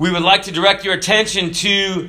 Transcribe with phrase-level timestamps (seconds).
[0.00, 2.08] we would like to direct your attention to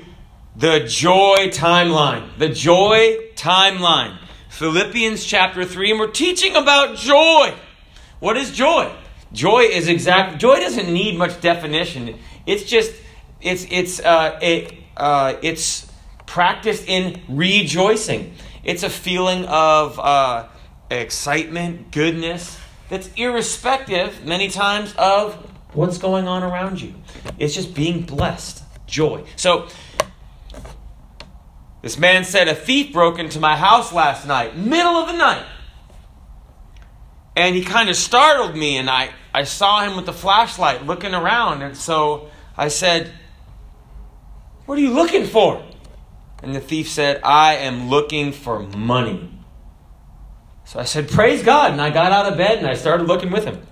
[0.55, 2.37] the joy timeline.
[2.37, 4.17] The joy timeline.
[4.49, 7.54] Philippians chapter 3, and we're teaching about joy.
[8.22, 8.92] What is joy?
[9.34, 10.40] Joy is exact.
[10.40, 12.18] Joy doesn't need much definition.
[12.46, 12.94] It's just
[13.42, 15.92] it's it's uh, it, uh, it's
[16.26, 18.36] practiced in rejoicing.
[18.64, 20.48] It's a feeling of uh,
[20.89, 22.58] excitement, goodness
[22.92, 25.34] that's irrespective many times of
[25.73, 26.94] what's going on around you.
[27.38, 29.24] It's just being blessed, joy.
[29.36, 29.68] So
[31.82, 35.45] this man said a thief broke into my house last night, middle of the night.
[37.35, 41.13] And he kind of startled me, and I, I saw him with the flashlight looking
[41.13, 41.62] around.
[41.62, 43.12] And so I said,
[44.65, 45.63] What are you looking for?
[46.43, 49.31] And the thief said, I am looking for money.
[50.65, 51.71] So I said, Praise God.
[51.71, 53.65] And I got out of bed and I started looking with him.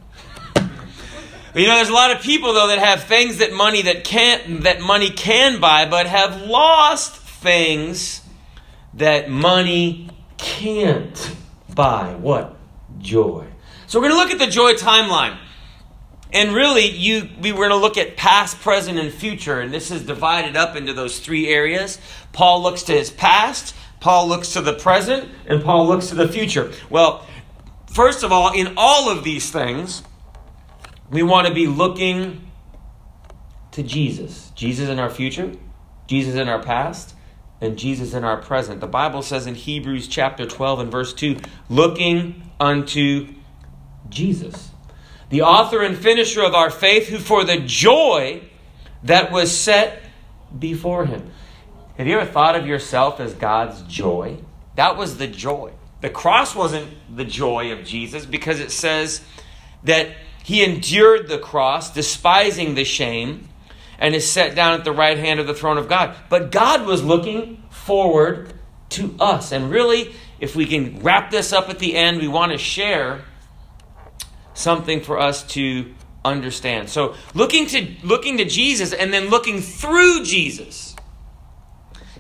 [1.56, 4.64] You know, there's a lot of people though that have things that money that can't
[4.64, 8.22] that money can buy, but have lost things
[8.96, 11.36] that money can't
[11.74, 12.16] buy.
[12.16, 12.56] What?
[13.00, 13.48] Joy.
[13.88, 15.38] So we're going to look at the joy timeline.
[16.32, 19.90] And really, you we were going to look at past, present, and future, and this
[19.90, 21.98] is divided up into those three areas.
[22.34, 26.28] Paul looks to his past, Paul looks to the present, and Paul looks to the
[26.28, 26.72] future.
[26.92, 27.26] Well,
[27.88, 30.04] first of all, in all of these things,
[31.10, 32.50] we want to be looking
[33.72, 34.52] to Jesus.
[34.56, 35.52] Jesus in our future,
[36.08, 37.16] Jesus in our past,
[37.62, 38.80] and Jesus in our present.
[38.80, 41.38] The Bible says in Hebrews chapter 12 and verse 2
[41.70, 43.34] looking unto
[44.10, 44.72] Jesus,
[45.30, 48.42] the author and finisher of our faith, who for the joy
[49.04, 50.02] that was set
[50.58, 51.32] before him.
[51.98, 54.38] Have you ever thought of yourself as God's joy?
[54.76, 55.74] That was the joy.
[56.02, 59.22] The cross wasn't the joy of Jesus because it says
[59.84, 63.50] that he endured the cross, despising the shame
[64.00, 66.16] and is set down at the right hand of the throne of God.
[66.30, 68.54] But God was looking forward
[68.90, 69.52] to us.
[69.52, 73.26] And really, if we can wrap this up at the end, we want to share
[74.54, 76.90] something for us to understand.
[76.90, 80.96] So, looking to looking to Jesus and then looking through Jesus.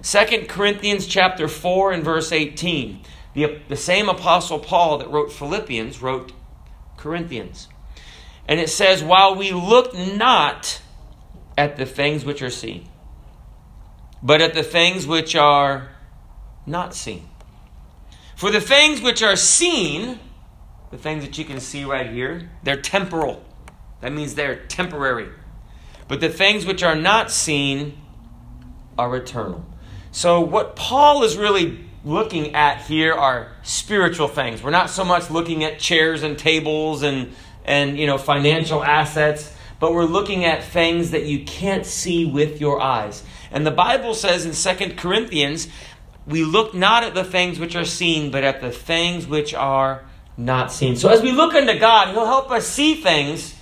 [0.01, 3.01] 2 Corinthians chapter 4 and verse 18.
[3.33, 6.31] The, the same apostle Paul that wrote Philippians wrote
[6.97, 7.67] Corinthians.
[8.49, 10.81] And it says, While we look not
[11.55, 12.89] at the things which are seen,
[14.23, 15.89] but at the things which are
[16.65, 17.29] not seen.
[18.35, 20.19] For the things which are seen,
[20.89, 23.45] the things that you can see right here, they're temporal.
[24.01, 25.29] That means they're temporary.
[26.07, 28.01] But the things which are not seen
[28.97, 29.63] are eternal.
[30.11, 34.63] So, what Paul is really looking at here are spiritual things.
[34.63, 39.55] We're not so much looking at chairs and tables and, and you know, financial assets
[39.79, 43.23] but we're looking at things that you can't see with your eyes.
[43.51, 45.67] And the Bible says in Second Corinthians,
[46.27, 50.03] we look not at the things which are seen, but at the things which are
[50.37, 50.95] not seen.
[50.95, 53.55] So as we look unto God, He'll help us see things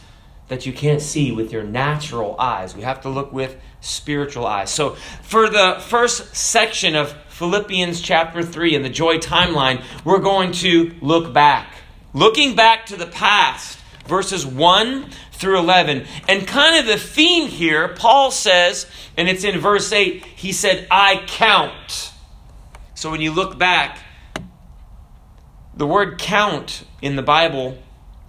[0.48, 2.76] that you can't see with your natural eyes.
[2.76, 4.70] We have to look with spiritual eyes.
[4.70, 4.92] So
[5.22, 10.96] for the first section of Philippians chapter 3 in the joy timeline, we're going to
[11.02, 11.68] look back.
[12.14, 16.06] Looking back to the past, verses 1 through 11.
[16.28, 20.88] And kind of the theme here, Paul says, and it's in verse 8, he said,
[20.90, 22.12] I count.
[22.96, 24.00] So when you look back,
[25.76, 27.78] the word count in the Bible,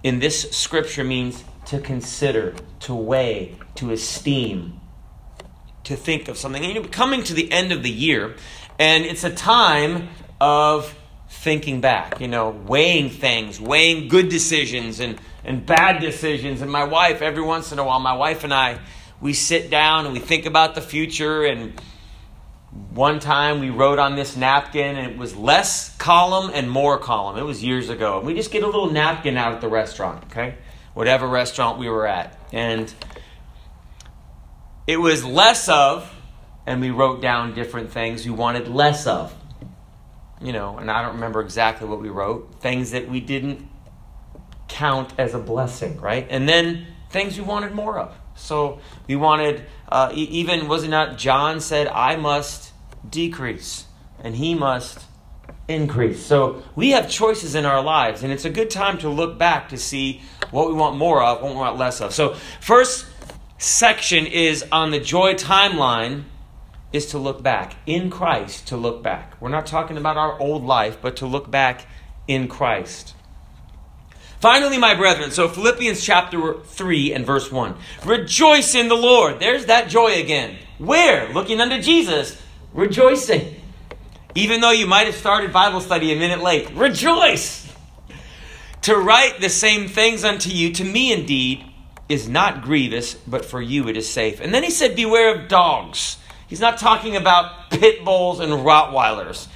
[0.03, 4.79] in this scripture, means to consider, to weigh, to esteem,
[5.83, 6.63] to think of something.
[6.63, 8.35] And you're coming to the end of the year,
[8.77, 10.09] and it's a time
[10.39, 10.95] of
[11.39, 16.61] thinking back, you know, weighing things, weighing good decisions and and bad decisions.
[16.61, 18.79] And my wife, every once in a while, my wife and I,
[19.21, 21.43] we sit down and we think about the future.
[21.43, 21.79] And
[22.91, 27.37] one time we wrote on this napkin, and it was less column and more column.
[27.37, 28.17] It was years ago.
[28.17, 30.55] And we just get a little napkin out at the restaurant, okay?
[30.93, 32.37] Whatever restaurant we were at.
[32.51, 32.93] And
[34.87, 36.13] it was less of,
[36.65, 39.33] and we wrote down different things we wanted less of.
[40.41, 42.61] You know, and I don't remember exactly what we wrote.
[42.61, 43.67] Things that we didn't
[44.67, 46.25] count as a blessing, right?
[46.29, 48.15] And then things we wanted more of.
[48.35, 52.71] So we wanted, uh, even, was it not John said, I must
[53.09, 53.85] decrease
[54.23, 55.05] and he must
[55.67, 56.25] increase.
[56.25, 59.69] So we have choices in our lives, and it's a good time to look back
[59.69, 60.21] to see
[60.51, 62.13] what we want more of, what we want less of.
[62.13, 63.05] So, first
[63.57, 66.23] section is on the joy timeline
[66.91, 69.39] is to look back in Christ to look back.
[69.39, 71.85] We're not talking about our old life, but to look back
[72.27, 73.13] in Christ.
[74.39, 77.75] Finally, my brethren, so Philippians chapter 3 and verse 1.
[78.05, 79.39] Rejoice in the Lord.
[79.39, 80.57] There's that joy again.
[80.77, 81.31] Where?
[81.33, 82.41] Looking unto Jesus,
[82.73, 83.55] rejoicing.
[84.35, 87.67] Even though you might have started Bible study a minute late, rejoice.
[88.83, 91.65] To write the same things unto you, to me indeed,
[92.07, 94.39] is not grievous, but for you it is safe.
[94.39, 96.17] And then he said, Beware of dogs.
[96.49, 99.47] He's not talking about pit bulls and Rottweilers.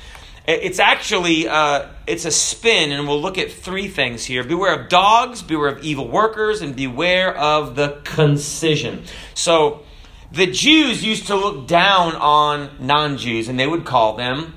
[0.46, 4.90] It's actually uh, it's a spin, and we'll look at three things here: beware of
[4.90, 9.06] dogs, beware of evil workers, and beware of the concision.
[9.34, 9.84] So,
[10.32, 14.56] the Jews used to look down on non-Jews, and they would call them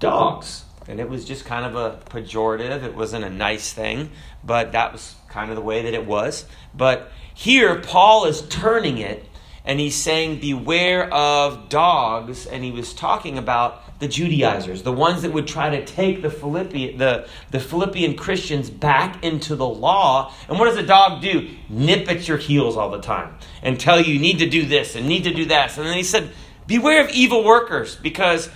[0.00, 2.82] dogs, and it was just kind of a pejorative.
[2.82, 4.10] It wasn't a nice thing,
[4.42, 6.44] but that was kind of the way that it was.
[6.74, 9.24] But here, Paul is turning it
[9.64, 12.46] and he's saying, Beware of dogs.
[12.46, 16.30] And he was talking about the Judaizers, the ones that would try to take the
[16.30, 20.34] Philippian, the, the Philippian Christians back into the law.
[20.48, 21.50] And what does a dog do?
[21.68, 24.96] Nip at your heels all the time and tell you, you need to do this
[24.96, 25.76] and need to do that.
[25.76, 26.30] And then he said,
[26.66, 28.48] Beware of evil workers because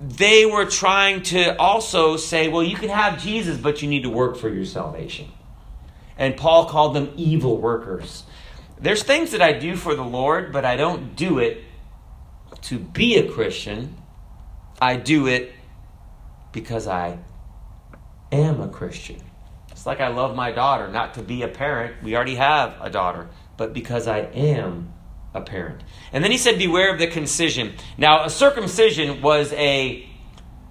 [0.00, 4.10] they were trying to also say, well, you can have Jesus, but you need to
[4.10, 5.32] work for your salvation.
[6.16, 8.24] And Paul called them evil workers.
[8.80, 11.64] There's things that I do for the Lord, but I don't do it
[12.62, 13.96] to be a Christian.
[14.80, 15.52] I do it
[16.52, 17.18] because I
[18.30, 19.20] am a Christian.
[19.70, 22.02] It's like I love my daughter, not to be a parent.
[22.02, 24.92] We already have a daughter, but because I am
[25.34, 25.82] a parent.
[26.12, 30.08] And then he said, "Beware of the concision." Now, a circumcision was a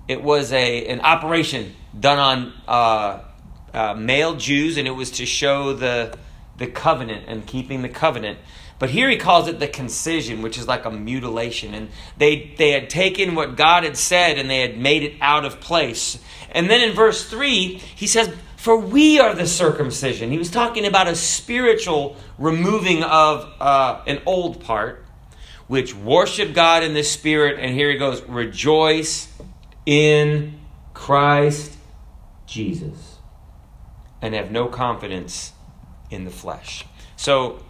[0.07, 3.19] it was a an operation done on uh,
[3.73, 6.17] uh, male Jews, and it was to show the
[6.57, 8.39] the covenant and keeping the covenant.
[8.79, 11.73] But here he calls it the concision, which is like a mutilation.
[11.73, 15.45] And they, they had taken what God had said and they had made it out
[15.45, 16.19] of place.
[16.51, 20.31] And then in verse 3, he says, For we are the circumcision.
[20.31, 25.03] He was talking about a spiritual removing of uh, an old part,
[25.67, 27.59] which worship God in the spirit.
[27.59, 29.27] And here he goes, Rejoice
[29.87, 30.59] in
[30.93, 31.75] Christ
[32.45, 33.15] Jesus.
[34.21, 35.53] And have no confidence
[36.09, 36.85] in the flesh.
[37.15, 37.63] So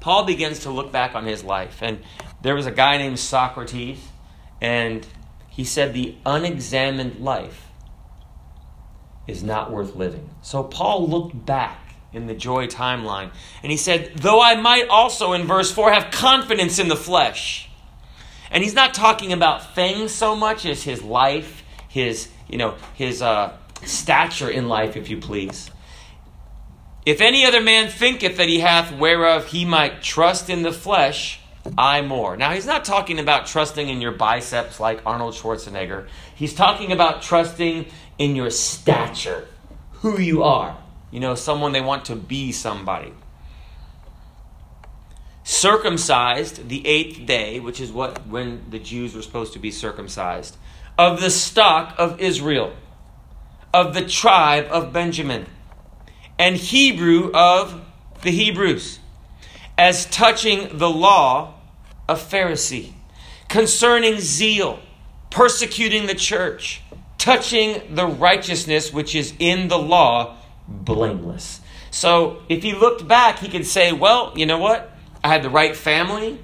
[0.00, 2.00] Paul begins to look back on his life, and
[2.40, 3.98] there was a guy named Socrates,
[4.60, 5.06] and
[5.48, 7.68] he said, The unexamined life
[9.26, 10.30] is not worth living.
[10.42, 13.30] So Paul looked back in the joy timeline,
[13.62, 17.68] and he said, Though I might also, in verse 4, have confidence in the flesh.
[18.50, 23.20] And he's not talking about things so much as his life, his, you know, his
[23.20, 23.54] uh,
[23.84, 25.70] stature in life, if you please.
[27.08, 31.40] If any other man thinketh that he hath whereof he might trust in the flesh,
[31.78, 32.36] I more.
[32.36, 36.06] Now, he's not talking about trusting in your biceps like Arnold Schwarzenegger.
[36.34, 37.86] He's talking about trusting
[38.18, 39.48] in your stature,
[39.92, 40.76] who you are.
[41.10, 43.14] You know, someone they want to be somebody.
[45.44, 50.58] Circumcised the eighth day, which is what when the Jews were supposed to be circumcised,
[50.98, 52.74] of the stock of Israel,
[53.72, 55.46] of the tribe of Benjamin
[56.38, 57.80] and Hebrew of
[58.22, 58.98] the Hebrews,
[59.76, 61.54] as touching the law,
[62.08, 62.92] a Pharisee,
[63.48, 64.80] concerning zeal,
[65.30, 66.82] persecuting the church,
[67.18, 70.36] touching the righteousness which is in the law,
[70.68, 71.60] blameless.
[71.90, 74.92] So if he looked back, he could say, well, you know what?
[75.22, 76.38] I had the right family.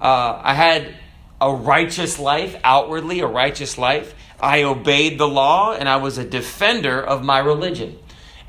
[0.00, 0.94] Uh, I had
[1.40, 4.14] a righteous life, outwardly, a righteous life.
[4.40, 7.98] I obeyed the law, and I was a defender of my religion.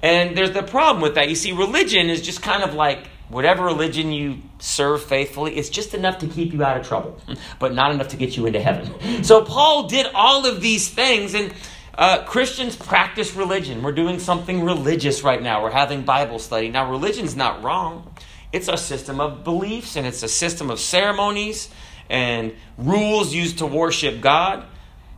[0.06, 1.30] And there's the problem with that.
[1.30, 5.96] You see, religion is just kind of like whatever religion you serve faithfully, it's just
[5.96, 7.20] enough to keep you out of trouble,
[7.58, 9.24] but not enough to get you into heaven.
[9.24, 11.52] So Paul did all of these things, and
[11.96, 13.82] uh, Christians practice religion.
[13.82, 15.64] We're doing something religious right now.
[15.64, 16.70] We're having Bible study.
[16.70, 18.14] Now, religion's not wrong.
[18.54, 21.70] It's a system of beliefs, and it's a system of ceremonies
[22.12, 24.66] and rules used to worship God.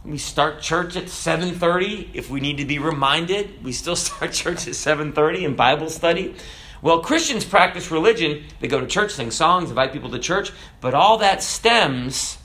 [0.07, 3.61] We start church at 7:30 if we need to be reminded.
[3.61, 6.33] We still start church at 7:30 in Bible study.
[6.81, 8.45] Well, Christians practice religion.
[8.61, 12.37] They go to church, sing songs, invite people to church, but all that stems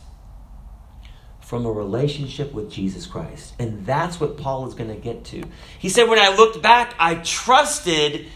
[1.40, 3.54] from a relationship with Jesus Christ.
[3.60, 5.44] And that's what Paul is going to get to.
[5.78, 8.26] He said, When I looked back, I trusted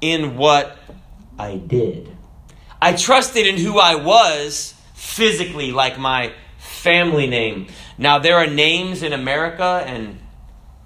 [0.00, 0.78] in what
[1.36, 2.14] I did.
[2.80, 7.66] I trusted in who I was physically, like my family name.
[7.98, 10.20] Now, there are names in America, and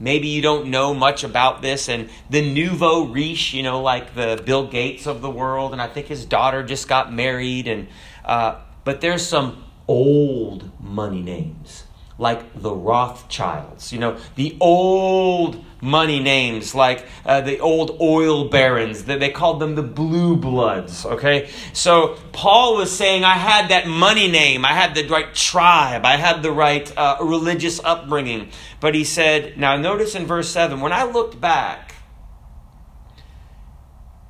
[0.00, 4.42] maybe you don't know much about this, and the nouveau riche, you know, like the
[4.44, 7.88] Bill Gates of the world, and I think his daughter just got married, and
[8.24, 11.84] uh, but there's some old money names
[12.18, 19.04] like the Rothschilds, you know, the old money names like uh, the old oil barons
[19.04, 21.50] that they called them the blue bloods okay?
[21.72, 26.16] So paul was saying i had that money name i had the right tribe i
[26.16, 28.48] had the right uh, religious upbringing.
[28.80, 31.96] But he said now notice in verse 7 when i looked back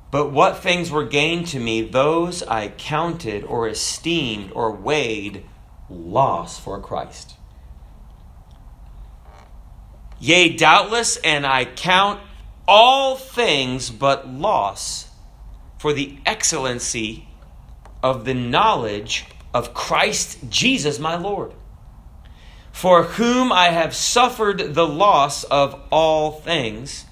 [0.09, 5.43] but what things were gained to me those i counted or esteemed or weighed
[5.89, 7.35] loss for christ
[10.23, 12.21] Yea, doubtless, and I count
[12.65, 15.09] all things but loss
[15.77, 17.27] for the excellency
[18.01, 21.51] of the knowledge of Christ Jesus my Lord,
[22.71, 27.03] for whom I have suffered the loss of all things.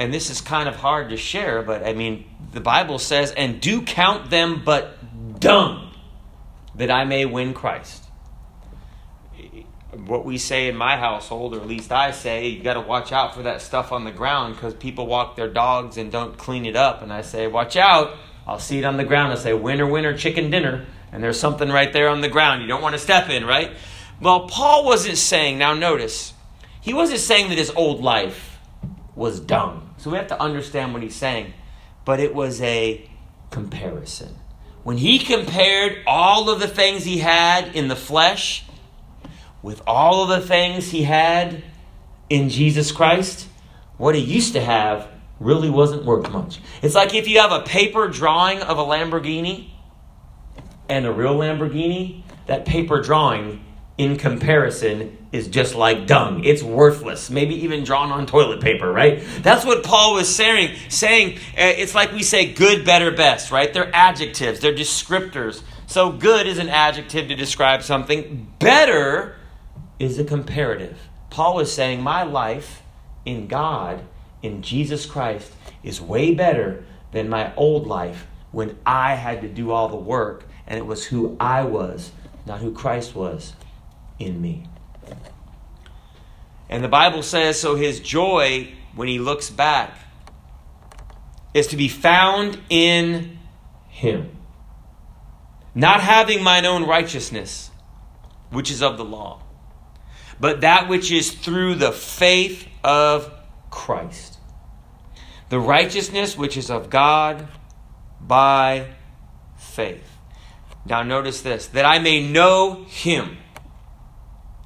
[0.00, 3.60] And this is kind of hard to share, but I mean, the Bible says, and
[3.60, 5.94] do count them but dung,
[6.74, 8.02] that I may win Christ
[9.92, 13.12] what we say in my household, or at least I say, you got to watch
[13.12, 16.64] out for that stuff on the ground because people walk their dogs and don't clean
[16.64, 17.02] it up.
[17.02, 18.16] And I say, watch out.
[18.46, 19.32] I'll see it on the ground.
[19.32, 20.86] I say, winner, winner, chicken dinner.
[21.12, 23.72] And there's something right there on the ground you don't want to step in, right?
[24.20, 26.32] Well, Paul wasn't saying, now notice,
[26.80, 28.58] he wasn't saying that his old life
[29.14, 29.94] was dung.
[29.98, 31.52] So we have to understand what he's saying.
[32.04, 33.08] But it was a
[33.50, 34.36] comparison.
[34.84, 38.64] When he compared all of the things he had in the flesh,
[39.62, 41.62] with all of the things he had
[42.28, 43.48] in Jesus Christ,
[43.96, 46.60] what he used to have really wasn't worth much.
[46.82, 49.70] It's like if you have a paper drawing of a Lamborghini
[50.88, 53.64] and a real Lamborghini, that paper drawing
[53.98, 56.44] in comparison is just like dung.
[56.44, 57.30] It's worthless.
[57.30, 59.22] Maybe even drawn on toilet paper, right?
[59.40, 60.76] That's what Paul was saying.
[60.88, 63.72] Saying uh, it's like we say good, better, best, right?
[63.72, 65.62] They're adjectives, they're descriptors.
[65.86, 68.52] So good is an adjective to describe something.
[68.58, 69.36] Better
[69.98, 70.98] is a comparative.
[71.30, 72.82] Paul is saying, My life
[73.24, 74.04] in God,
[74.42, 79.70] in Jesus Christ, is way better than my old life when I had to do
[79.70, 82.12] all the work and it was who I was,
[82.46, 83.54] not who Christ was
[84.18, 84.64] in me.
[86.68, 89.98] And the Bible says, so his joy, when he looks back,
[91.52, 93.38] is to be found in
[93.88, 94.36] him.
[95.74, 97.70] Not having mine own righteousness,
[98.50, 99.41] which is of the law
[100.42, 103.32] but that which is through the faith of
[103.70, 104.38] Christ.
[105.50, 107.46] The righteousness which is of God
[108.20, 108.88] by
[109.56, 110.18] faith.
[110.84, 113.38] Now, notice this that I may know him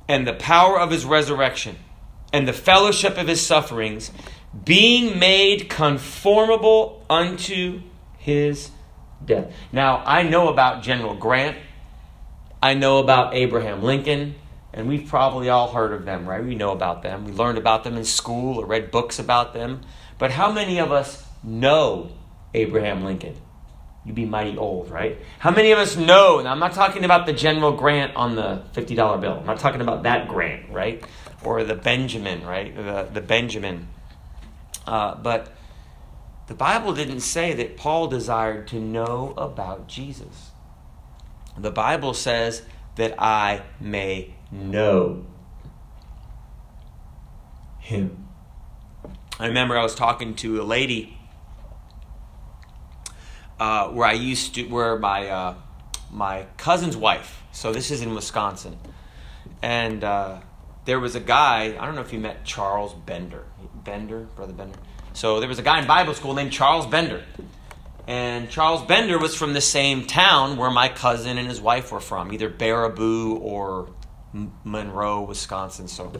[0.08, 1.76] and the power of his resurrection
[2.32, 4.10] and the fellowship of his sufferings,
[4.64, 7.82] being made conformable unto
[8.16, 8.70] his
[9.22, 9.52] death.
[9.72, 11.58] Now, I know about General Grant,
[12.62, 14.36] I know about Abraham Lincoln.
[14.76, 16.44] And we've probably all heard of them, right?
[16.44, 17.24] We know about them.
[17.24, 19.80] We learned about them in school or read books about them.
[20.18, 22.12] But how many of us know
[22.52, 23.36] Abraham Lincoln?
[24.04, 25.18] You'd be mighty old, right?
[25.38, 26.40] How many of us know?
[26.40, 29.38] Now, I'm not talking about the General Grant on the $50 bill.
[29.40, 31.02] I'm not talking about that grant, right?
[31.42, 32.76] Or the Benjamin, right?
[32.76, 33.88] The, the Benjamin.
[34.86, 35.52] Uh, but
[36.46, 40.50] the Bible didn't say that Paul desired to know about Jesus.
[41.58, 42.62] The Bible says
[42.94, 45.24] that I may know
[47.78, 48.28] him.
[49.38, 51.16] I remember I was talking to a lady
[53.60, 55.54] uh, where I used to, where my uh,
[56.10, 57.42] my cousin's wife.
[57.52, 58.76] So this is in Wisconsin,
[59.62, 60.40] and uh,
[60.84, 61.76] there was a guy.
[61.78, 63.44] I don't know if you met Charles Bender.
[63.84, 64.78] Bender, brother Bender.
[65.12, 67.22] So there was a guy in Bible school named Charles Bender,
[68.06, 72.00] and Charles Bender was from the same town where my cousin and his wife were
[72.00, 73.90] from, either Baraboo or
[74.32, 75.88] Monroe, Wisconsin.
[75.88, 76.12] So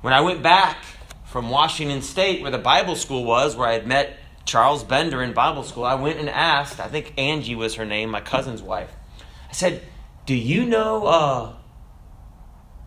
[0.00, 0.84] when I went back
[1.24, 5.32] from Washington State, where the Bible school was, where I had met Charles Bender in
[5.32, 8.94] Bible school, I went and asked, I think Angie was her name, my cousin's wife.
[9.48, 9.82] I said,
[10.24, 11.52] Do you know uh,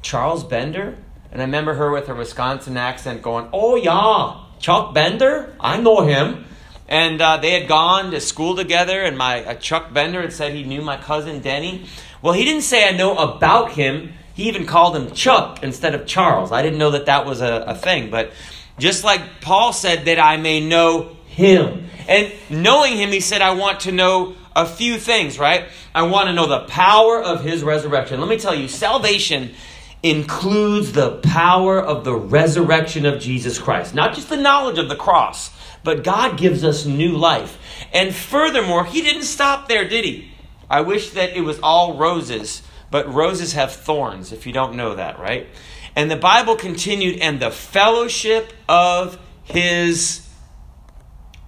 [0.01, 0.97] Charles Bender?
[1.31, 5.55] And I remember her with her Wisconsin accent going, Oh, yeah, Chuck Bender?
[5.59, 6.45] I know him.
[6.87, 10.55] And uh, they had gone to school together, and my uh, Chuck Bender had said
[10.55, 11.85] he knew my cousin Denny.
[12.23, 14.13] Well, he didn't say I know about him.
[14.39, 16.53] He even called him Chuck instead of Charles.
[16.53, 18.09] I didn't know that that was a, a thing.
[18.09, 18.31] But
[18.77, 21.89] just like Paul said, that I may know him.
[22.07, 25.65] And knowing him, he said, I want to know a few things, right?
[25.93, 28.21] I want to know the power of his resurrection.
[28.21, 29.55] Let me tell you, salvation
[30.03, 34.95] includes the power of the resurrection of Jesus Christ, not just the knowledge of the
[34.95, 35.51] cross,
[35.83, 37.57] but God gives us new life.
[37.91, 40.31] And furthermore, he didn't stop there, did he?
[40.69, 44.95] I wish that it was all roses but roses have thorns, if you don't know
[44.95, 45.47] that, right?
[45.95, 50.27] And the Bible continued, and the fellowship of his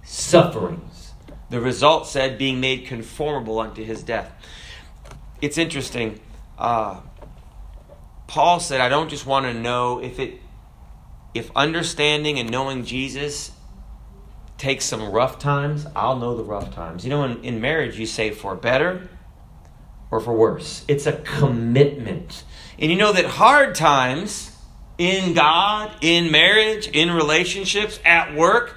[0.04, 1.12] sufferings.
[1.50, 4.32] The result said, being made conformable unto his death.
[5.40, 6.20] It's interesting.
[6.58, 7.00] Uh,
[8.26, 10.38] Paul said, I don't just want to know if it
[11.34, 13.52] if understanding and knowing Jesus
[14.58, 17.04] takes some rough times, I'll know the rough times.
[17.04, 19.08] You know, in, in marriage, you say for better
[20.12, 20.84] or for worse.
[20.86, 22.44] It's a commitment.
[22.78, 24.54] And you know that hard times
[24.98, 28.76] in God, in marriage, in relationships, at work,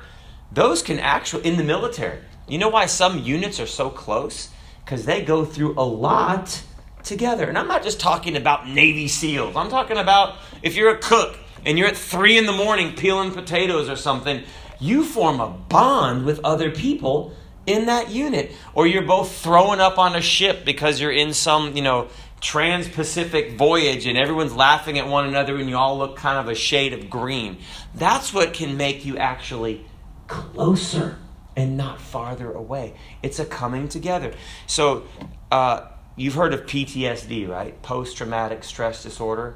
[0.52, 2.20] those can actually, in the military.
[2.48, 4.50] You know why some units are so close?
[4.84, 6.64] Because they go through a lot
[7.04, 7.48] together.
[7.50, 11.38] And I'm not just talking about Navy SEALs, I'm talking about if you're a cook
[11.66, 14.44] and you're at three in the morning peeling potatoes or something,
[14.80, 17.34] you form a bond with other people
[17.66, 18.52] in that unit.
[18.74, 22.10] Or you're both throwing up on a ship because you're in some, you know,
[22.42, 26.48] trans Pacific voyage and everyone's laughing at one another and you all look kind of
[26.48, 27.58] a shade of green.
[27.94, 29.86] That's what can make you actually
[30.28, 31.18] closer
[31.56, 32.94] and not farther away.
[33.24, 34.34] It's a coming together.
[34.68, 35.04] So,
[35.52, 37.82] uh, you've heard of PTSD, right?
[37.82, 39.56] Post traumatic stress disorder.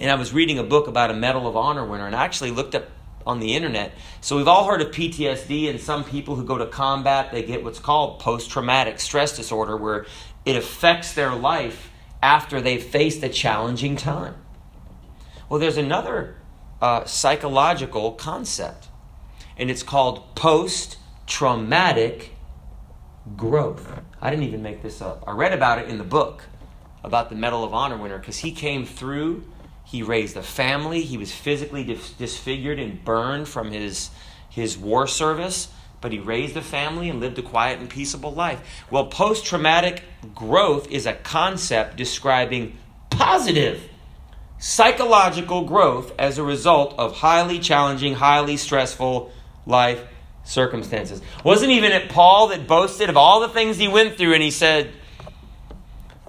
[0.00, 2.50] And I was reading a book about a Medal of Honor winner and I actually
[2.50, 2.88] looked up
[3.28, 3.92] on the internet.
[4.22, 7.62] So we've all heard of PTSD, and some people who go to combat, they get
[7.62, 10.06] what's called post traumatic stress disorder, where
[10.46, 11.90] it affects their life
[12.22, 14.34] after they've faced a challenging time.
[15.48, 16.36] Well, there's another
[16.80, 18.88] uh, psychological concept,
[19.58, 22.32] and it's called post traumatic
[23.36, 24.00] growth.
[24.22, 25.22] I didn't even make this up.
[25.26, 26.44] I read about it in the book
[27.04, 29.44] about the Medal of Honor winner because he came through
[29.88, 31.00] he raised a family.
[31.00, 31.82] He was physically
[32.18, 34.10] disfigured and burned from his,
[34.50, 35.68] his war service,
[36.02, 38.60] but he raised a family and lived a quiet and peaceable life.
[38.90, 40.04] Well, post traumatic
[40.34, 42.76] growth is a concept describing
[43.08, 43.82] positive
[44.58, 49.32] psychological growth as a result of highly challenging, highly stressful
[49.64, 50.04] life
[50.44, 51.22] circumstances.
[51.44, 54.50] Wasn't even it Paul that boasted of all the things he went through and he
[54.50, 54.92] said,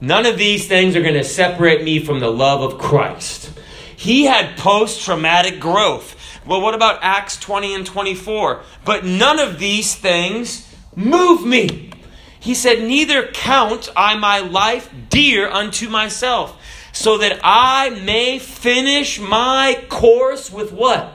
[0.01, 3.51] None of these things are going to separate me from the love of Christ.
[3.95, 6.15] He had post traumatic growth.
[6.45, 8.61] Well, what about Acts 20 and 24?
[8.85, 11.91] But none of these things move me.
[12.39, 16.57] He said, Neither count I my life dear unto myself,
[16.93, 21.13] so that I may finish my course with what?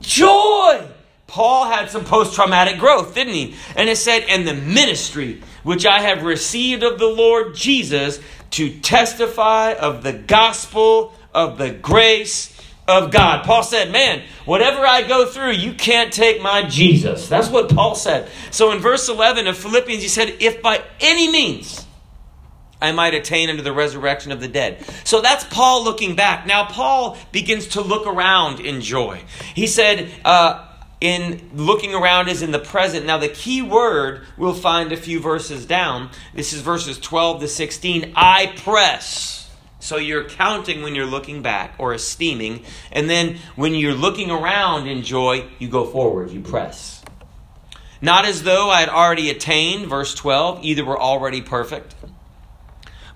[0.00, 0.86] Joy.
[1.26, 3.54] Paul had some post traumatic growth, didn't he?
[3.76, 8.20] And it said, And the ministry which I have received of the Lord Jesus
[8.52, 12.56] to testify of the gospel of the grace
[12.88, 13.44] of God.
[13.44, 17.28] Paul said, Man, whatever I go through, you can't take my Jesus.
[17.28, 18.28] That's what Paul said.
[18.50, 21.86] So in verse 11 of Philippians, he said, If by any means
[22.82, 24.84] I might attain unto the resurrection of the dead.
[25.04, 26.46] So that's Paul looking back.
[26.46, 29.22] Now, Paul begins to look around in joy.
[29.54, 30.66] He said, uh,
[31.00, 33.06] in looking around is in the present.
[33.06, 36.10] Now, the key word we'll find a few verses down.
[36.34, 38.12] This is verses 12 to 16.
[38.14, 39.50] I press.
[39.78, 42.64] So you're counting when you're looking back or esteeming.
[42.92, 47.02] And then when you're looking around in joy, you go forward, you press.
[48.02, 51.94] Not as though I had already attained, verse 12, either were already perfect.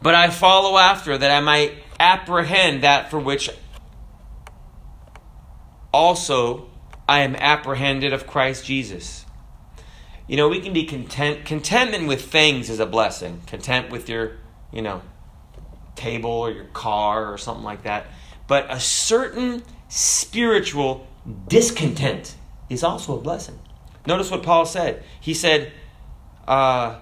[0.01, 3.51] But I follow after that I might apprehend that for which
[5.93, 6.69] also
[7.09, 9.25] I am apprehended of Christ Jesus.
[10.27, 11.45] You know, we can be content.
[11.45, 13.43] Contentment with things is a blessing.
[13.47, 14.39] Content with your,
[14.73, 15.03] you know,
[15.97, 18.07] table or your car or something like that.
[18.47, 21.07] But a certain spiritual
[21.49, 22.37] discontent
[22.69, 23.59] is also a blessing.
[24.07, 25.03] Notice what Paul said.
[25.21, 25.73] He said,
[26.47, 27.01] uh,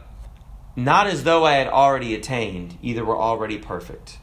[0.76, 4.18] Not as though I had already attained, either were already perfect.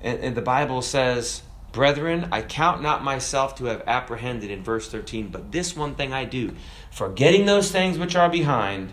[0.00, 1.42] And, and the Bible says,
[1.74, 6.12] Brethren, I count not myself to have apprehended in verse 13, but this one thing
[6.12, 6.54] I do,
[6.92, 8.92] forgetting those things which are behind,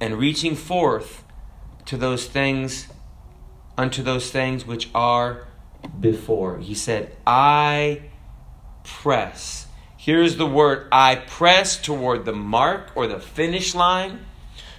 [0.00, 1.22] and reaching forth
[1.84, 2.88] to those things,
[3.76, 5.48] unto those things which are
[6.00, 6.60] before.
[6.60, 8.04] He said, I
[8.82, 9.66] press.
[9.98, 14.24] Here's the word I press toward the mark or the finish line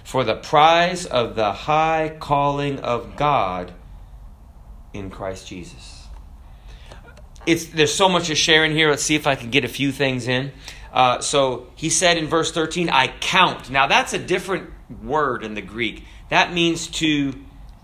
[0.02, 3.72] for the prize of the high calling of God
[4.92, 5.97] in Christ Jesus
[7.48, 8.90] it's there's so much to share in here.
[8.90, 10.52] Let's see if I can get a few things in.
[10.92, 13.70] Uh, so he said in verse 13, I count.
[13.70, 14.70] Now that's a different
[15.02, 16.04] word in the Greek.
[16.28, 17.32] That means to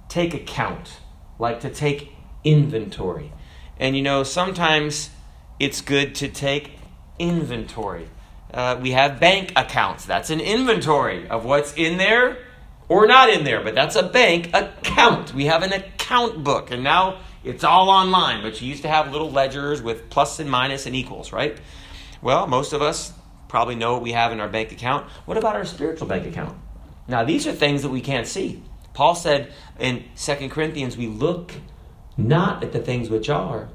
[0.08, 0.98] take account,
[1.38, 2.12] like to take
[2.44, 3.32] inventory.
[3.78, 5.10] And you know, sometimes
[5.58, 6.78] it's good to take
[7.18, 8.10] inventory.
[8.52, 10.04] Uh, we have bank accounts.
[10.04, 12.36] That's an inventory of what's in there
[12.88, 15.32] or not in there, but that's a bank account.
[15.32, 19.12] We have an account book, and now it's all online, but you used to have
[19.12, 21.58] little ledgers with plus and minus and equals, right?
[22.22, 23.12] Well, most of us
[23.48, 25.08] probably know what we have in our bank account.
[25.26, 26.58] What about our spiritual bank account?
[27.06, 28.62] Now, these are things that we can't see.
[28.94, 31.52] Paul said in 2 Corinthians, we look
[32.16, 33.68] not at the things which are,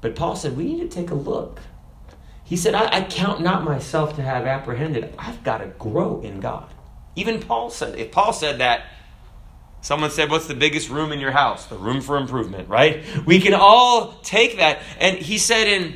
[0.00, 1.60] but Paul said we need to take a look.
[2.42, 5.14] He said, I, I count not myself to have apprehended.
[5.18, 6.72] I've got to grow in God.
[7.14, 8.84] Even Paul said, if Paul said that,
[9.86, 11.66] someone said, What's the biggest room in your house?
[11.66, 13.04] The room for improvement, right?
[13.24, 14.80] We can all take that.
[14.98, 15.94] And he said in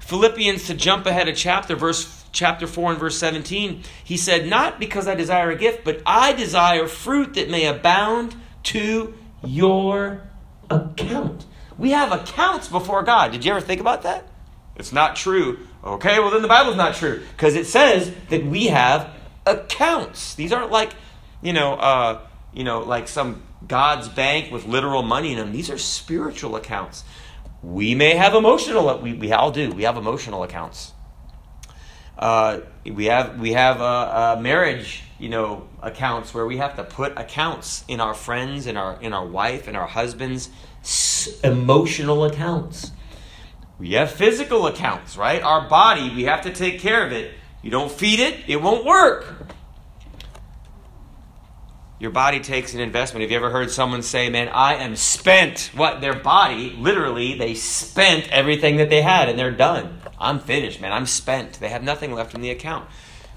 [0.00, 4.78] Philippians, to jump ahead a chapter, verse chapter 4 and verse 17, he said, Not
[4.78, 10.22] because I desire a gift, but I desire fruit that may abound to your
[10.68, 11.46] account.
[11.78, 13.32] We have accounts before God.
[13.32, 14.28] Did you ever think about that?
[14.76, 15.66] It's not true.
[15.82, 19.08] Okay, well, then the Bible's not true because it says that we have
[19.46, 20.34] accounts.
[20.34, 20.92] These aren't like,
[21.40, 22.20] you know, uh,
[22.52, 25.52] you know, like some God's bank with literal money in them.
[25.52, 27.04] These are spiritual accounts.
[27.62, 28.98] We may have emotional.
[28.98, 29.70] We, we all do.
[29.70, 30.92] We have emotional accounts.
[32.18, 37.18] Uh, we have we have a, marriage, you know, accounts where we have to put
[37.18, 40.50] accounts in our friends, in our in our wife, and our husbands'
[41.42, 42.92] emotional accounts.
[43.78, 45.42] We have physical accounts, right?
[45.42, 47.32] Our body, we have to take care of it.
[47.62, 49.54] You don't feed it, it won't work.
[52.00, 53.20] Your body takes an investment.
[53.20, 55.70] Have you ever heard someone say, Man, I am spent?
[55.74, 56.00] What?
[56.00, 60.00] Their body, literally, they spent everything that they had and they're done.
[60.18, 60.92] I'm finished, man.
[60.92, 61.60] I'm spent.
[61.60, 62.88] They have nothing left in the account.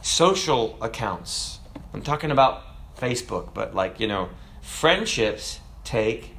[0.01, 1.59] Social accounts.
[1.93, 2.63] I'm talking about
[2.97, 4.29] Facebook, but like, you know,
[4.61, 6.31] friendships take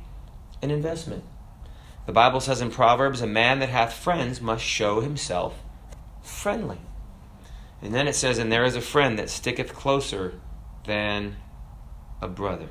[0.62, 1.24] an investment.
[2.06, 5.58] The Bible says in Proverbs, a man that hath friends must show himself
[6.22, 6.80] friendly.
[7.82, 10.40] And then it says, and there is a friend that sticketh closer
[10.86, 11.36] than
[12.24, 12.68] a brother.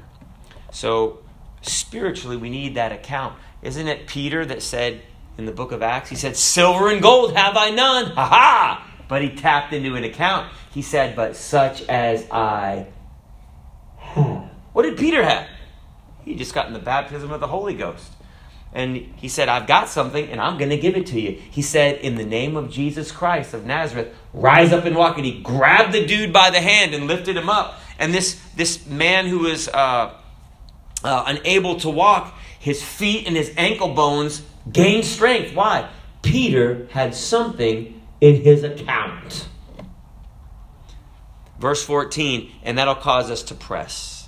[0.71, 1.19] So
[1.61, 3.35] spiritually, we need that account.
[3.61, 5.01] Isn't it Peter that said,
[5.37, 6.09] in the book of Acts.
[6.09, 8.11] He said, Silver and gold have I none.
[8.11, 8.87] Ha ha!
[9.07, 10.51] But he tapped into an account.
[10.73, 12.87] He said, But such as I
[13.97, 14.49] have.
[14.73, 15.47] What did Peter have?
[16.25, 18.11] He just got in the baptism of the Holy Ghost.
[18.75, 21.39] And he said, I've got something and I'm going to give it to you.
[21.51, 25.17] He said, In the name of Jesus Christ of Nazareth, rise up and walk.
[25.17, 27.79] And he grabbed the dude by the hand and lifted him up.
[28.03, 30.13] And this, this man who was uh,
[31.05, 35.55] uh, unable to walk, his feet and his ankle bones gained strength.
[35.55, 35.89] Why?
[36.21, 39.47] Peter had something in his account.
[41.57, 44.27] Verse 14, and that'll cause us to press,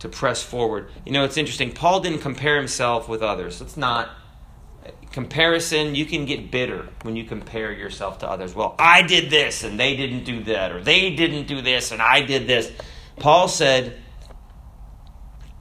[0.00, 0.90] to press forward.
[1.06, 1.72] You know, it's interesting.
[1.72, 3.62] Paul didn't compare himself with others.
[3.62, 4.10] It's not
[5.12, 5.94] comparison.
[5.94, 8.54] You can get bitter when you compare yourself to others.
[8.54, 12.00] Well, I did this and they didn't do that, or they didn't do this and
[12.00, 12.70] I did this.
[13.16, 14.00] Paul said,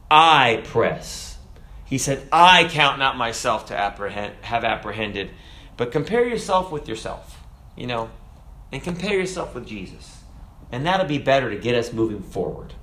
[0.10, 1.38] I press.
[1.86, 5.32] He said, I count not myself to apprehend, have apprehended,
[5.76, 7.42] but compare yourself with yourself,
[7.76, 8.12] you know,
[8.72, 10.24] and compare yourself with Jesus.
[10.72, 12.76] And that'll be better to get us moving forward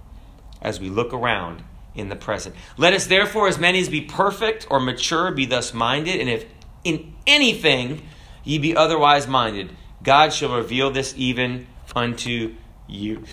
[0.60, 1.62] as we look around
[1.96, 2.54] in the present.
[2.76, 6.44] Let us therefore, as many as be perfect or mature, be thus minded, and if
[6.84, 8.02] in anything
[8.44, 12.54] ye be otherwise minded, God shall reveal this even unto
[12.86, 13.24] you.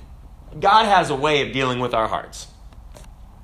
[0.60, 2.48] God has a way of dealing with our hearts.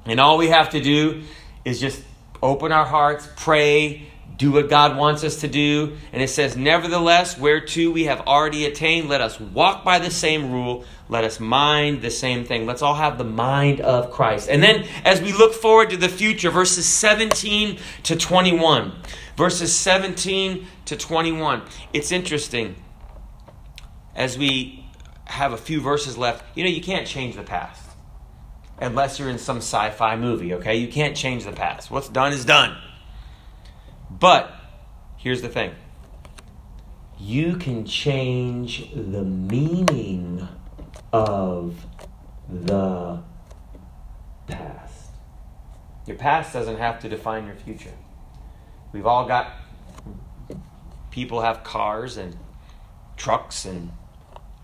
[0.05, 1.23] And all we have to do
[1.65, 2.01] is just
[2.41, 4.07] open our hearts, pray,
[4.39, 5.97] do what God wants us to do.
[6.11, 10.51] And it says, Nevertheless, whereto we have already attained, let us walk by the same
[10.51, 12.65] rule, let us mind the same thing.
[12.65, 14.49] Let's all have the mind of Christ.
[14.49, 18.93] And then as we look forward to the future, verses 17 to 21.
[19.35, 21.61] Verses 17 to 21.
[21.93, 22.75] It's interesting.
[24.15, 24.85] As we
[25.25, 27.83] have a few verses left, you know, you can't change the past
[28.81, 30.77] unless you're in some sci fi movie, okay?
[30.77, 31.91] You can't change the past.
[31.91, 32.77] What's done is done.
[34.09, 34.53] But
[35.17, 35.75] here's the thing
[37.19, 40.47] you can change the meaning
[41.11, 41.85] of
[42.49, 43.21] the
[44.47, 45.11] past.
[46.07, 47.93] Your past doesn't have to define your future.
[48.93, 49.51] We've all got
[51.11, 52.37] people have cars and
[53.17, 53.91] trucks and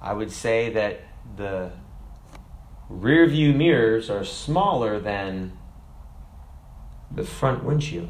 [0.02, 1.02] I would say that
[1.36, 1.72] the
[2.90, 5.58] rear view mirrors are smaller than
[7.12, 8.10] the front windshield.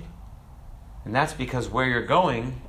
[1.06, 2.62] And that's because where you're going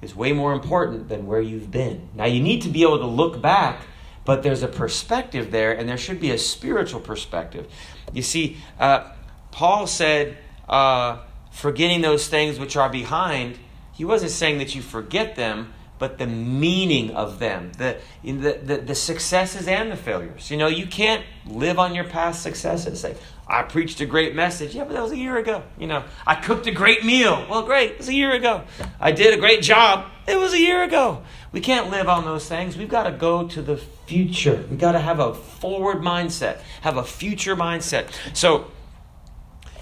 [0.00, 2.08] is way more important than where you've been.
[2.14, 3.82] Now, you need to be able to look back,
[4.24, 7.66] but there's a perspective there, and there should be a spiritual perspective.
[8.12, 9.10] You see, uh,
[9.50, 11.18] Paul said, uh,
[11.50, 13.58] forgetting those things which are behind,
[13.92, 18.76] he wasn't saying that you forget them, but the meaning of them, the, the, the,
[18.78, 20.50] the, successes and the failures.
[20.50, 23.00] You know, you can't live on your past successes.
[23.00, 23.14] Say,
[23.46, 24.74] I preached a great message.
[24.74, 25.62] Yeah, but that was a year ago.
[25.78, 27.46] You know, I cooked a great meal.
[27.50, 27.92] Well, great.
[27.92, 28.62] It was a year ago.
[29.00, 30.06] I did a great job.
[30.26, 31.22] It was a year ago.
[31.50, 32.76] We can't live on those things.
[32.76, 34.64] We've got to go to the future.
[34.70, 38.08] We've got to have a forward mindset, have a future mindset.
[38.32, 38.70] So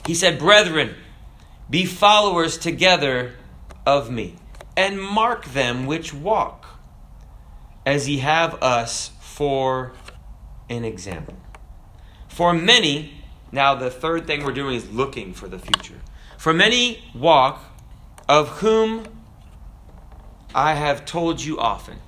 [0.06, 0.94] he said, Brethren,
[1.68, 3.34] be followers together
[3.86, 4.36] of me,
[4.76, 6.66] and mark them which walk,
[7.84, 9.92] as ye have us for
[10.68, 11.36] an example.
[12.28, 13.19] For many,
[13.52, 16.00] now the third thing we're doing is looking for the future.
[16.38, 17.62] For many walk,
[18.28, 19.04] of whom
[20.54, 21.98] I have told you often,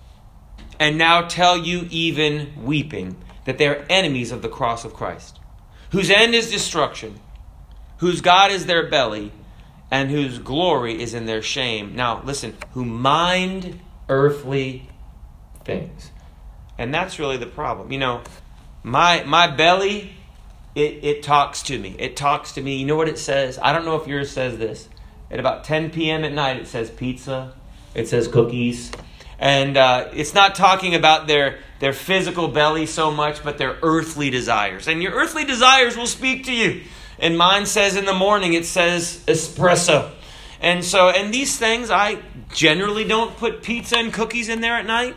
[0.78, 5.40] and now tell you even weeping, that they are enemies of the cross of Christ,
[5.90, 7.18] whose end is destruction,
[7.98, 9.32] whose God is their belly,
[9.90, 11.94] and whose glory is in their shame.
[11.94, 14.88] Now, listen, who mind earthly
[15.64, 16.10] things.
[16.78, 17.92] And that's really the problem.
[17.92, 18.22] You know,
[18.82, 20.12] my my belly
[20.74, 21.94] it, it talks to me.
[21.98, 22.76] It talks to me.
[22.76, 23.58] You know what it says?
[23.60, 24.88] I don't know if yours says this.
[25.30, 26.24] At about 10 p.m.
[26.24, 27.54] at night, it says pizza,
[27.94, 28.92] it says cookies.
[29.38, 34.30] And uh, it's not talking about their, their physical belly so much, but their earthly
[34.30, 34.86] desires.
[34.88, 36.82] And your earthly desires will speak to you.
[37.18, 40.12] And mine says in the morning, it says espresso.
[40.60, 42.18] And so, and these things, I
[42.54, 45.16] generally don't put pizza and cookies in there at night,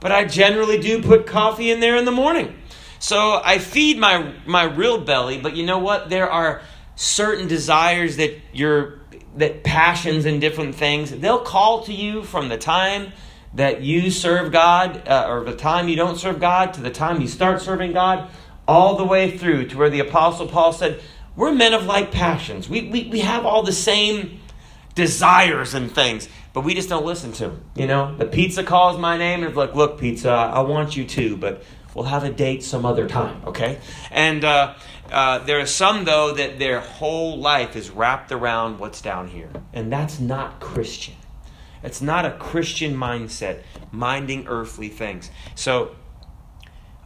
[0.00, 2.54] but I generally do put coffee in there in the morning.
[2.98, 6.10] So I feed my, my real belly, but you know what?
[6.10, 6.62] There are
[6.94, 9.00] certain desires that your
[9.36, 13.12] that passions and different things they'll call to you from the time
[13.56, 17.20] that you serve God, uh, or the time you don't serve God, to the time
[17.20, 18.28] you start serving God,
[18.68, 21.00] all the way through to where the Apostle Paul said,
[21.34, 22.68] we're men of like passions.
[22.68, 24.40] We, we, we have all the same
[24.94, 27.64] desires and things, but we just don't listen to them.
[27.74, 31.04] You know, the pizza calls my name and it's like, look, pizza, I want you
[31.04, 31.62] too, but
[31.96, 33.78] we'll have a date some other time, okay?
[34.10, 34.74] And uh,
[35.10, 39.48] uh, there are some, though, that their whole life is wrapped around what's down here.
[39.72, 41.14] And that's not Christian.
[41.82, 45.30] It's not a Christian mindset, minding earthly things.
[45.54, 45.96] So,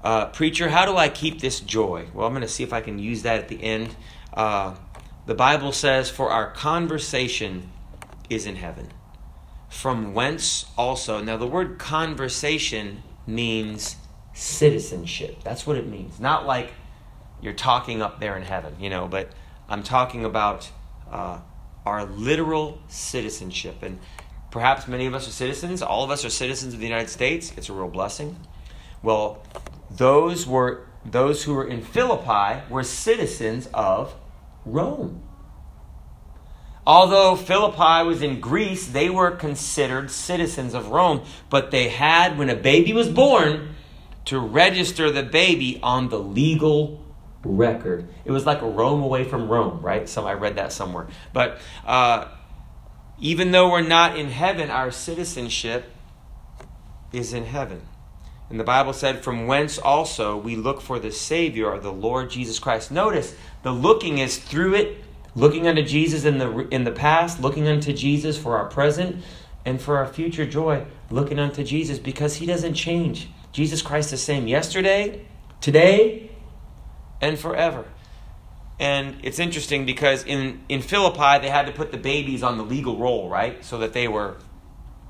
[0.02, 2.08] uh, preacher, how do I keep this joy?
[2.12, 3.94] Well, I'm going to see if I can use that at the end.
[4.34, 4.74] Uh,
[5.26, 7.70] the Bible says, For our conversation
[8.28, 8.88] is in heaven.
[9.68, 11.22] From whence also.
[11.22, 13.94] Now, the word conversation means
[14.40, 15.44] citizenship.
[15.44, 16.18] That's what it means.
[16.18, 16.72] Not like
[17.42, 19.30] you're talking up there in heaven, you know, but
[19.68, 20.70] I'm talking about
[21.10, 21.40] uh,
[21.84, 23.82] our literal citizenship.
[23.82, 23.98] And
[24.50, 25.82] perhaps many of us are citizens.
[25.82, 27.52] All of us are citizens of the United States.
[27.56, 28.36] It's a real blessing.
[29.02, 29.42] Well,
[29.90, 34.14] those were those who were in Philippi were citizens of
[34.66, 35.22] Rome.
[36.86, 42.50] Although Philippi was in Greece, they were considered citizens of Rome, but they had, when
[42.50, 43.69] a baby was born,
[44.26, 47.04] to register the baby on the legal
[47.44, 48.08] record.
[48.24, 50.08] It was like Rome away from Rome, right?
[50.08, 51.06] Some I read that somewhere.
[51.32, 52.28] But uh,
[53.18, 55.90] even though we're not in heaven, our citizenship
[57.12, 57.82] is in heaven.
[58.50, 62.58] And the Bible said, From whence also we look for the Savior, the Lord Jesus
[62.58, 62.90] Christ.
[62.90, 65.04] Notice, the looking is through it,
[65.34, 69.22] looking unto Jesus in the, in the past, looking unto Jesus for our present,
[69.64, 73.28] and for our future joy, looking unto Jesus because He doesn't change.
[73.52, 75.26] Jesus Christ the same yesterday,
[75.60, 76.30] today,
[77.20, 77.84] and forever.
[78.78, 82.64] And it's interesting because in, in Philippi, they had to put the babies on the
[82.64, 83.62] legal roll, right?
[83.64, 84.36] So that they were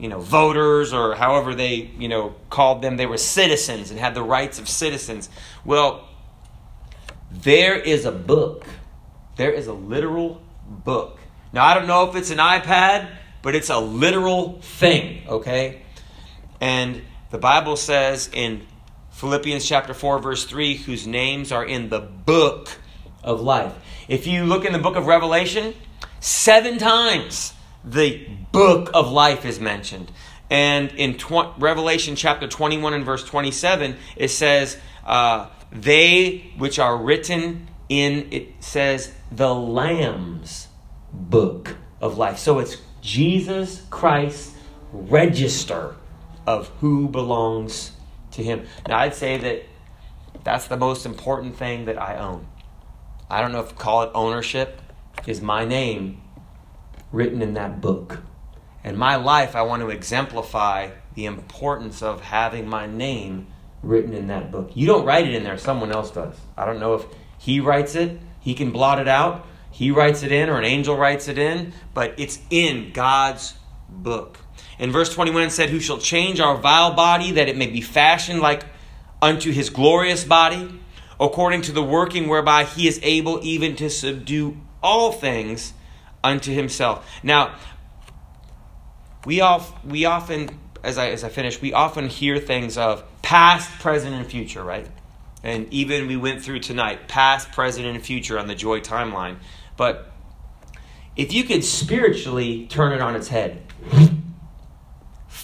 [0.01, 4.15] you know, voters or however they, you know, called them, they were citizens and had
[4.15, 5.29] the rights of citizens.
[5.65, 6.09] Well,
[7.31, 8.65] there is a book.
[9.37, 11.21] There is a literal book.
[11.53, 13.11] Now, I don't know if it's an iPad,
[13.43, 15.83] but it's a literal thing, okay?
[16.61, 18.67] And the Bible says in
[19.13, 22.79] Philippians chapter 4, verse 3, whose names are in the book
[23.23, 23.73] of life.
[24.09, 25.75] If you look in the book of Revelation,
[26.19, 27.53] seven times
[27.85, 30.11] the book of life is mentioned.
[30.51, 36.97] And in tw- Revelation chapter 21 and verse 27, it says, uh, They which are
[36.97, 40.67] written in, it says, the Lamb's
[41.13, 42.39] book of life.
[42.39, 44.57] So it's Jesus Christ's
[44.93, 45.95] register
[46.47, 47.93] of who belongs
[48.33, 48.67] to him.
[48.89, 49.63] Now, I'd say that
[50.45, 52.47] that's the most important thing that I own.
[53.29, 54.81] I don't know if call it ownership,
[55.27, 56.23] is my name
[57.13, 58.23] written in that book.
[58.83, 63.49] In my life, I want to exemplify the importance of having my name
[63.83, 64.71] written in that book.
[64.75, 66.35] You don't write it in there, someone else does.
[66.57, 67.05] I don't know if
[67.39, 70.97] he writes it, he can blot it out, he writes it in, or an angel
[70.97, 73.55] writes it in, but it's in God's
[73.89, 74.39] book.
[74.81, 77.83] In verse 21, it said, Who shall change our vile body that it may be
[77.83, 78.65] fashioned like
[79.21, 80.81] unto his glorious body,
[81.21, 85.75] according to the working whereby he is able even to subdue all things
[86.25, 87.07] unto himself.
[87.23, 87.57] Now,
[89.27, 89.43] we,
[89.85, 94.27] we often, as I, as I finish, we often hear things of past, present, and
[94.27, 94.89] future, right?
[95.43, 99.37] And even we went through tonight, past, present, and future on the joy timeline.
[99.77, 100.11] But
[101.17, 103.63] if you could spiritually turn it on its head,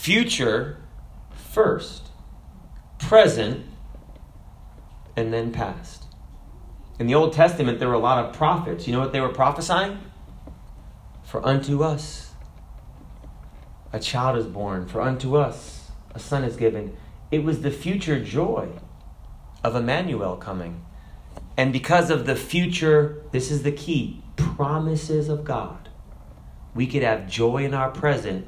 [0.06, 0.76] future
[1.34, 2.10] first,
[2.96, 3.66] present,
[5.16, 6.04] and then past.
[7.00, 8.86] In the Old Testament, there were a lot of prophets.
[8.86, 9.98] You know what they were prophesying?
[11.24, 12.34] For unto us
[13.92, 16.96] a child is born, for unto us a son is given.
[17.32, 18.68] It was the future joy
[19.64, 20.84] of Emmanuel coming.
[21.56, 25.88] And because of the future, this is the key promises of God,
[26.76, 28.46] we could have joy in our present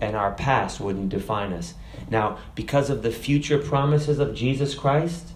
[0.00, 1.74] and our past wouldn't define us.
[2.10, 5.32] Now, because of the future promises of Jesus Christ,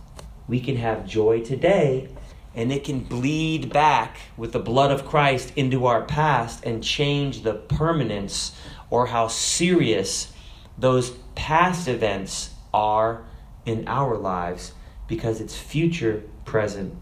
[0.48, 2.08] we can have joy today
[2.54, 7.42] and it can bleed back with the blood of Christ into our past and change
[7.42, 8.54] the permanence
[8.90, 10.32] or how serious
[10.76, 13.24] those past events are
[13.64, 14.72] in our lives
[15.08, 16.94] because it's future, present,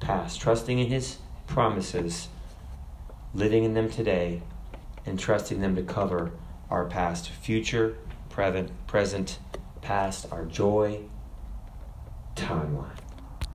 [0.00, 0.40] past.
[0.40, 2.28] Trusting in His promises,
[3.34, 4.42] living in them today,
[5.04, 6.32] and trusting them to cover
[6.70, 7.96] our past, future,
[8.28, 9.38] present,
[9.82, 11.00] past, our joy
[12.34, 13.05] timeline.